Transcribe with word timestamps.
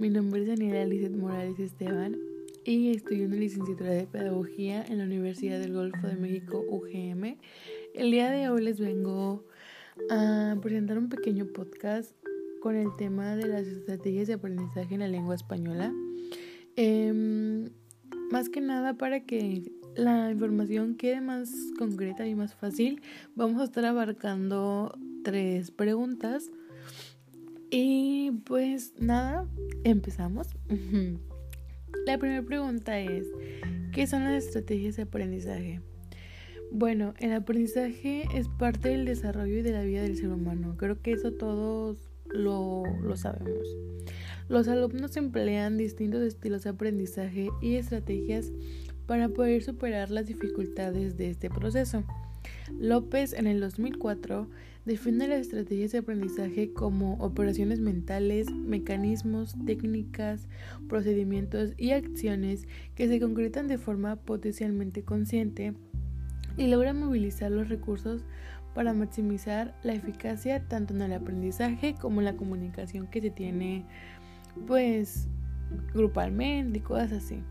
mi 0.00 0.08
nombre 0.08 0.40
es 0.40 0.48
Daniela 0.48 0.86
Lizeth 0.86 1.14
Morales 1.14 1.58
Esteban 1.58 2.16
y 2.64 2.90
estudio 2.90 3.26
una 3.26 3.36
licenciatura 3.36 3.90
de 3.90 4.06
Pedagogía 4.06 4.82
en 4.82 4.96
la 4.96 5.04
Universidad 5.04 5.60
del 5.60 5.74
Golfo 5.74 6.06
de 6.06 6.16
México, 6.16 6.64
UGM. 6.70 7.36
El 7.94 8.10
día 8.10 8.30
de 8.30 8.48
hoy 8.48 8.62
les 8.62 8.80
vengo 8.80 9.44
a 10.10 10.56
presentar 10.62 10.96
un 10.96 11.10
pequeño 11.10 11.48
podcast 11.52 12.14
con 12.62 12.76
el 12.76 12.96
tema 12.96 13.36
de 13.36 13.46
las 13.46 13.66
estrategias 13.66 14.26
de 14.26 14.34
aprendizaje 14.34 14.94
en 14.94 15.00
la 15.00 15.08
lengua 15.08 15.34
española. 15.34 15.92
Em, 16.76 17.68
más 18.30 18.48
que 18.48 18.62
nada 18.62 18.94
para 18.94 19.26
que 19.26 19.70
la 19.96 20.30
información 20.30 20.94
quede 20.94 21.20
más 21.20 21.52
concreta 21.78 22.26
y 22.26 22.34
más 22.34 22.54
fácil, 22.54 23.02
vamos 23.34 23.60
a 23.60 23.64
estar 23.64 23.84
abarcando 23.84 24.98
tres 25.24 25.70
preguntas 25.70 26.50
y 27.70 28.32
pues 28.44 28.94
nada, 28.98 29.46
empezamos. 29.84 30.48
La 32.06 32.18
primera 32.18 32.42
pregunta 32.42 32.98
es, 32.98 33.26
¿qué 33.92 34.06
son 34.06 34.24
las 34.24 34.44
estrategias 34.44 34.96
de 34.96 35.02
aprendizaje? 35.02 35.80
Bueno, 36.72 37.14
el 37.18 37.32
aprendizaje 37.32 38.24
es 38.34 38.48
parte 38.48 38.90
del 38.90 39.04
desarrollo 39.04 39.58
y 39.58 39.62
de 39.62 39.72
la 39.72 39.82
vida 39.82 40.02
del 40.02 40.16
ser 40.16 40.30
humano. 40.30 40.76
Creo 40.76 41.00
que 41.02 41.12
eso 41.12 41.32
todos 41.32 42.10
lo, 42.26 42.84
lo 43.02 43.16
sabemos. 43.16 43.66
Los 44.48 44.68
alumnos 44.68 45.16
emplean 45.16 45.76
distintos 45.76 46.22
estilos 46.22 46.64
de 46.64 46.70
aprendizaje 46.70 47.48
y 47.60 47.74
estrategias 47.74 48.52
para 49.06 49.28
poder 49.28 49.62
superar 49.62 50.10
las 50.10 50.26
dificultades 50.26 51.16
de 51.16 51.30
este 51.30 51.50
proceso. 51.50 52.04
López 52.78 53.32
en 53.32 53.46
el 53.46 53.60
2004 53.60 54.48
define 54.84 55.28
las 55.28 55.40
estrategias 55.40 55.92
de 55.92 55.98
aprendizaje 55.98 56.72
como 56.72 57.14
operaciones 57.14 57.80
mentales, 57.80 58.50
mecanismos, 58.50 59.54
técnicas, 59.66 60.48
procedimientos 60.88 61.74
y 61.76 61.90
acciones 61.90 62.66
que 62.94 63.08
se 63.08 63.20
concretan 63.20 63.68
de 63.68 63.78
forma 63.78 64.16
potencialmente 64.16 65.02
consciente 65.04 65.74
y 66.56 66.66
logran 66.68 66.98
movilizar 66.98 67.50
los 67.50 67.68
recursos 67.68 68.24
para 68.74 68.92
maximizar 68.92 69.74
la 69.82 69.94
eficacia 69.94 70.66
tanto 70.68 70.94
en 70.94 71.02
el 71.02 71.12
aprendizaje 71.12 71.94
como 72.00 72.20
en 72.20 72.24
la 72.24 72.36
comunicación 72.36 73.06
que 73.08 73.20
se 73.20 73.30
tiene 73.30 73.84
pues 74.66 75.28
grupalmente 75.94 76.78
y 76.78 76.82
cosas 76.82 77.12
así. 77.12 77.42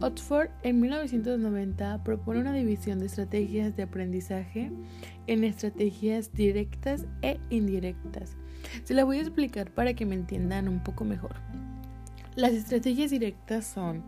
Oxford 0.00 0.48
en 0.62 0.80
1990 0.80 2.02
propone 2.02 2.40
una 2.40 2.52
división 2.52 2.98
de 2.98 3.06
estrategias 3.06 3.76
de 3.76 3.82
aprendizaje 3.82 4.70
en 5.26 5.44
estrategias 5.44 6.32
directas 6.32 7.06
e 7.22 7.38
indirectas. 7.50 8.36
Se 8.84 8.94
la 8.94 9.04
voy 9.04 9.18
a 9.18 9.22
explicar 9.22 9.70
para 9.70 9.94
que 9.94 10.06
me 10.06 10.14
entiendan 10.14 10.68
un 10.68 10.82
poco 10.82 11.04
mejor. 11.04 11.36
Las 12.34 12.52
estrategias 12.52 13.10
directas 13.10 13.66
son 13.66 14.02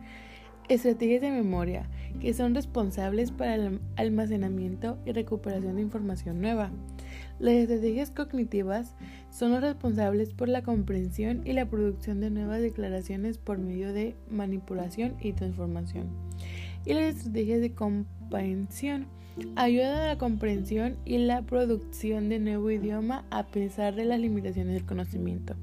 estrategias 0.68 1.20
de 1.20 1.30
memoria 1.30 1.88
que 2.20 2.32
son 2.32 2.54
responsables 2.54 3.30
para 3.30 3.54
el 3.54 3.80
almacenamiento 3.96 4.98
y 5.04 5.12
recuperación 5.12 5.76
de 5.76 5.82
información 5.82 6.40
nueva. 6.40 6.70
Las 7.38 7.54
estrategias 7.54 8.10
cognitivas 8.10 8.94
son 9.34 9.50
los 9.50 9.60
responsables 9.60 10.32
por 10.32 10.48
la 10.48 10.62
comprensión 10.62 11.42
y 11.44 11.54
la 11.54 11.66
producción 11.66 12.20
de 12.20 12.30
nuevas 12.30 12.60
declaraciones 12.60 13.36
por 13.36 13.58
medio 13.58 13.92
de 13.92 14.14
manipulación 14.30 15.16
y 15.20 15.32
transformación. 15.32 16.06
Y 16.86 16.94
las 16.94 17.16
estrategias 17.16 17.60
de 17.60 17.72
comprensión 17.72 19.08
ayudan 19.56 19.96
a 19.96 20.06
la 20.06 20.18
comprensión 20.18 20.96
y 21.04 21.18
la 21.18 21.42
producción 21.42 22.28
de 22.28 22.38
nuevo 22.38 22.70
idioma 22.70 23.24
a 23.30 23.48
pesar 23.48 23.96
de 23.96 24.04
las 24.04 24.20
limitaciones 24.20 24.74
del 24.74 24.86
conocimiento. 24.86 25.56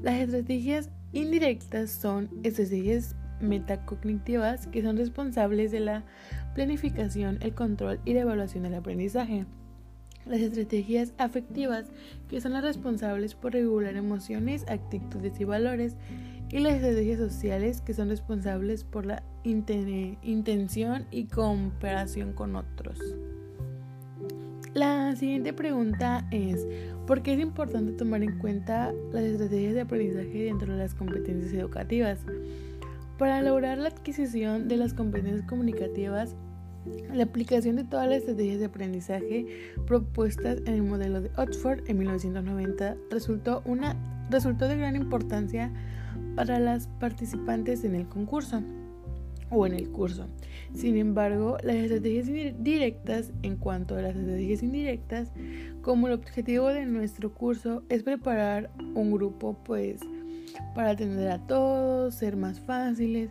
Las 0.00 0.20
estrategias 0.20 0.88
indirectas 1.12 1.90
son 1.90 2.30
estrategias 2.44 3.16
metacognitivas 3.40 4.68
que 4.68 4.80
son 4.82 4.96
responsables 4.96 5.72
de 5.72 5.80
la 5.80 6.04
planificación, 6.54 7.38
el 7.40 7.52
control 7.52 7.98
y 8.04 8.14
la 8.14 8.20
evaluación 8.20 8.62
del 8.62 8.74
aprendizaje 8.74 9.44
las 10.26 10.40
estrategias 10.40 11.12
afectivas, 11.18 11.90
que 12.28 12.40
son 12.40 12.52
las 12.52 12.64
responsables 12.64 13.34
por 13.34 13.52
regular 13.52 13.96
emociones, 13.96 14.64
actitudes 14.68 15.40
y 15.40 15.44
valores, 15.44 15.96
y 16.50 16.58
las 16.58 16.74
estrategias 16.74 17.18
sociales, 17.18 17.80
que 17.80 17.94
son 17.94 18.08
responsables 18.10 18.84
por 18.84 19.06
la 19.06 19.22
intención 19.42 21.06
y 21.10 21.24
cooperación 21.24 22.34
con 22.34 22.56
otros. 22.56 22.98
La 24.74 25.14
siguiente 25.16 25.52
pregunta 25.52 26.26
es, 26.30 26.66
¿por 27.06 27.22
qué 27.22 27.34
es 27.34 27.40
importante 27.40 27.92
tomar 27.92 28.22
en 28.22 28.38
cuenta 28.38 28.92
las 29.12 29.24
estrategias 29.24 29.74
de 29.74 29.80
aprendizaje 29.82 30.44
dentro 30.44 30.72
de 30.72 30.78
las 30.78 30.94
competencias 30.94 31.52
educativas? 31.52 32.20
Para 33.18 33.42
lograr 33.42 33.76
la 33.76 33.88
adquisición 33.88 34.68
de 34.68 34.78
las 34.78 34.94
competencias 34.94 35.46
comunicativas, 35.46 36.36
la 37.12 37.24
aplicación 37.24 37.76
de 37.76 37.84
todas 37.84 38.08
las 38.08 38.18
estrategias 38.18 38.58
de 38.58 38.66
aprendizaje 38.66 39.46
propuestas 39.86 40.58
en 40.66 40.74
el 40.74 40.82
modelo 40.82 41.20
de 41.20 41.30
Oxford 41.36 41.88
en 41.88 41.98
1990 41.98 42.96
resultó, 43.10 43.62
una, 43.64 43.96
resultó 44.30 44.68
de 44.68 44.76
gran 44.76 44.96
importancia 44.96 45.70
para 46.34 46.58
las 46.58 46.88
participantes 46.98 47.84
en 47.84 47.94
el 47.94 48.08
concurso 48.08 48.62
o 49.50 49.66
en 49.66 49.74
el 49.74 49.90
curso. 49.90 50.26
Sin 50.74 50.96
embargo, 50.96 51.58
las 51.62 51.76
estrategias 51.76 52.54
directas, 52.58 53.32
en 53.42 53.56
cuanto 53.56 53.96
a 53.96 54.02
las 54.02 54.16
estrategias 54.16 54.62
indirectas, 54.62 55.30
como 55.82 56.06
el 56.06 56.14
objetivo 56.14 56.68
de 56.68 56.86
nuestro 56.86 57.34
curso 57.34 57.82
es 57.90 58.02
preparar 58.02 58.70
un 58.94 59.12
grupo 59.12 59.56
pues 59.64 60.00
para 60.74 60.90
atender 60.90 61.30
a 61.30 61.38
todos, 61.46 62.14
ser 62.14 62.36
más 62.36 62.60
fáciles. 62.60 63.30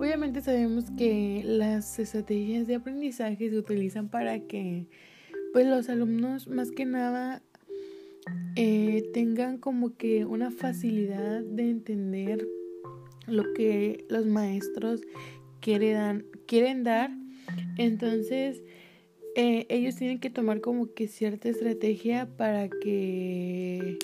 Obviamente 0.00 0.40
sabemos 0.40 0.86
que 0.96 1.42
las 1.44 1.98
estrategias 1.98 2.66
de 2.66 2.76
aprendizaje 2.76 3.50
se 3.50 3.58
utilizan 3.58 4.08
para 4.08 4.40
que 4.40 4.86
pues 5.52 5.66
los 5.66 5.90
alumnos 5.90 6.48
más 6.48 6.70
que 6.70 6.86
nada 6.86 7.42
eh, 8.56 9.10
tengan 9.12 9.58
como 9.58 9.98
que 9.98 10.24
una 10.24 10.50
facilidad 10.50 11.42
de 11.42 11.68
entender 11.68 12.48
lo 13.26 13.52
que 13.52 14.06
los 14.08 14.24
maestros 14.24 15.02
quieren, 15.60 16.24
dar. 16.82 17.10
Entonces, 17.76 18.62
eh, 19.36 19.66
ellos 19.68 19.96
tienen 19.96 20.18
que 20.18 20.30
tomar 20.30 20.62
como 20.62 20.94
que 20.94 21.08
cierta 21.08 21.50
estrategia 21.50 22.26
para 22.38 22.70
que 22.70 23.98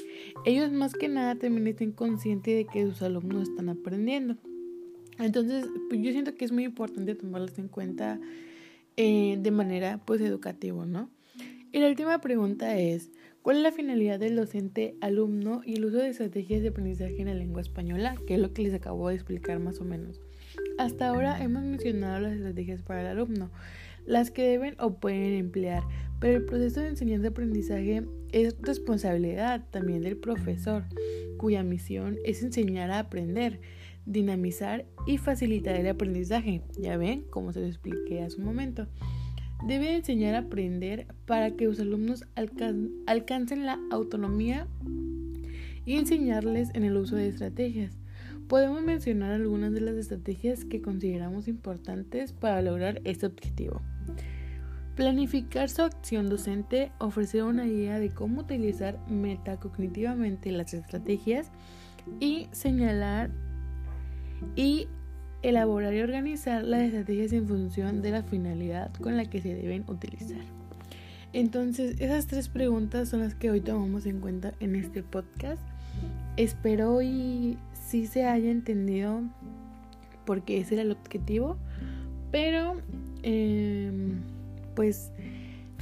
ellos 0.45 0.73
más 0.73 0.93
que 0.93 1.09
nada 1.09 1.37
también 1.37 1.69
estén 1.69 1.93
conscientes 1.93 2.55
de 2.55 2.67
que 2.71 2.85
sus 2.85 3.01
alumnos 3.01 3.49
están 3.49 3.71
aprendiendo. 3.71 4.37
Entonces, 5.19 5.67
pues 5.89 6.01
yo 6.03 6.13
siento 6.13 6.35
que 6.35 6.45
es 6.45 6.53
muy 6.53 6.65
importante 6.65 7.15
tomarlas 7.15 7.59
en 7.59 7.69
cuenta 7.69 8.21
eh, 8.97 9.39
de 9.41 9.51
manera 9.51 10.01
pues 10.05 10.21
educativa, 10.21 10.87
¿no? 10.87 11.11
Y 11.73 11.81
la 11.81 11.89
última 11.89 12.21
pregunta 12.21 12.79
es, 12.79 13.11
¿cuál 13.43 13.59
es 13.59 13.63
la 13.63 13.73
finalidad 13.73 14.19
del 14.19 14.37
docente 14.37 14.97
alumno 15.01 15.63
y 15.65 15.75
el 15.75 15.85
uso 15.85 15.99
de 15.99 16.09
estrategias 16.09 16.63
de 16.63 16.69
aprendizaje 16.69 17.21
en 17.21 17.27
la 17.27 17.35
lengua 17.35 17.61
española? 17.61 18.17
Que 18.27 18.35
es 18.35 18.41
lo 18.41 18.53
que 18.53 18.63
les 18.63 18.75
acabo 18.75 19.09
de 19.09 19.15
explicar 19.15 19.59
más 19.59 19.81
o 19.81 19.85
menos. 19.85 20.21
Hasta 20.79 21.09
ahora 21.09 21.43
hemos 21.43 21.63
mencionado 21.63 22.21
las 22.21 22.33
estrategias 22.33 22.83
para 22.83 23.03
el 23.03 23.07
alumno 23.09 23.51
las 24.07 24.31
que 24.31 24.43
deben 24.43 24.77
o 24.79 24.95
pueden 24.95 25.35
emplear, 25.35 25.83
pero 26.21 26.39
el 26.39 26.45
proceso 26.45 26.81
de 26.81 26.89
enseñanza-aprendizaje 26.89 28.05
es 28.33 28.57
responsabilidad 28.61 29.65
también 29.71 30.03
del 30.03 30.17
profesor, 30.17 30.85
cuya 31.37 31.63
misión 31.63 32.17
es 32.25 32.43
enseñar 32.43 32.91
a 32.91 33.01
aprender, 33.01 33.61
dinamizar 34.07 34.87
y 35.07 35.19
facilitar 35.19 35.77
el 35.77 35.89
aprendizaje. 35.89 36.63
Ya 36.79 36.97
ven, 36.97 37.25
como 37.31 37.53
se 37.53 37.61
lo 37.61 37.67
expliqué 37.67 38.23
hace 38.23 38.39
un 38.39 38.45
momento. 38.45 38.87
Debe 39.67 39.95
enseñar 39.95 40.35
a 40.35 40.41
aprender 40.41 41.07
para 41.27 41.51
que 41.51 41.67
los 41.67 41.81
alumnos 41.81 42.25
alcancen 43.07 43.67
la 43.67 43.79
autonomía 43.91 44.67
y 45.85 45.97
enseñarles 45.97 46.71
en 46.75 46.85
el 46.85 46.97
uso 46.97 47.17
de 47.17 47.29
estrategias. 47.29 47.97
Podemos 48.49 48.83
mencionar 48.83 49.33
algunas 49.33 49.73
de 49.73 49.81
las 49.81 49.97
estrategias 49.97 50.65
que 50.65 50.81
consideramos 50.81 51.49
importantes 51.49 52.33
para 52.33 52.63
lograr 52.63 53.01
este 53.05 53.27
objetivo. 53.27 53.81
Planificar 54.95 55.69
su 55.69 55.83
acción 55.83 56.29
docente, 56.29 56.93
ofrecer 56.99 57.43
una 57.43 57.67
idea 57.67 57.99
de 57.99 58.11
cómo 58.11 58.43
utilizar 58.43 58.99
metacognitivamente 59.11 60.53
las 60.53 60.73
estrategias 60.75 61.51
y 62.21 62.47
señalar 62.53 63.31
y 64.55 64.89
elaborar 65.43 65.95
y 65.95 66.01
organizar 66.01 66.65
las 66.65 66.83
estrategias 66.83 67.33
en 67.33 67.47
función 67.47 68.03
de 68.03 68.11
la 68.11 68.23
finalidad 68.23 68.93
con 68.95 69.17
la 69.17 69.25
que 69.27 69.41
se 69.41 69.55
deben 69.55 69.85
utilizar. 69.87 70.41
Entonces, 71.33 72.01
esas 72.01 72.27
tres 72.27 72.49
preguntas 72.49 73.09
son 73.09 73.21
las 73.21 73.35
que 73.35 73.51
hoy 73.51 73.61
tomamos 73.61 74.07
en 74.07 74.21
cuenta 74.21 74.55
en 74.61 74.75
este 74.75 75.03
podcast. 75.03 75.63
Espero 76.37 77.03
y 77.03 77.59
sí 77.73 78.07
se 78.07 78.25
haya 78.25 78.51
entendido 78.51 79.23
porque 80.25 80.59
ese 80.59 80.75
era 80.75 80.83
el 80.83 80.93
objetivo, 80.93 81.57
pero 82.31 82.81
em, 83.23 84.23
pues 84.75 85.13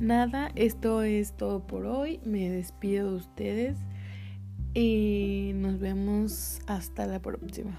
nada, 0.01 0.51
esto 0.55 1.03
es 1.03 1.33
todo 1.33 1.67
por 1.67 1.87
hoy. 1.87 2.21
Me 2.25 2.51
despido 2.51 3.11
de 3.11 3.17
ustedes. 3.17 3.77
y 4.77 5.53
nos 5.55 5.79
vemos 5.79 6.59
hasta 6.67 7.06
la 7.06 7.21
próxima. 7.21 7.79